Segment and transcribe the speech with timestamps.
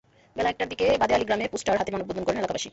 [0.37, 2.69] বেলা একটার দিকে বাদে আলী গ্রামে পোস্টার হাতে মানববন্ধন করেন এলাকাবাসী।